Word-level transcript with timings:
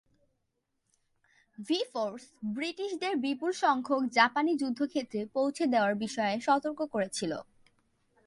V 1.57 1.79
force 1.91 2.23
ব্রিটিশদের 2.55 3.13
বিপুল 3.17 3.51
সংখ্যক 3.63 4.01
জাপানী 4.11 4.51
যুদ্ধক্ষেত্রে 4.55 5.21
পৌঁছে 5.35 5.63
দেওয়ার 5.65 5.93
বিষয়ে 5.95 6.35
সতর্ক 6.39 6.79
করেছিল। 6.85 7.31